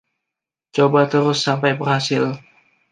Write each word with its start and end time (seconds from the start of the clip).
coba 0.75 1.01
terus 1.11 1.37
sampai 1.47 1.71
berhasil 1.79 2.23